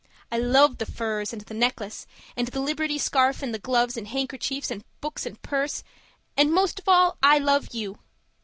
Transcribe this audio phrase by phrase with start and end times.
[0.31, 4.07] I love the furs and the necklace and the Liberty scarf and the gloves and
[4.07, 5.83] handkerchiefs and books and purse
[6.35, 7.99] and most of all I love you!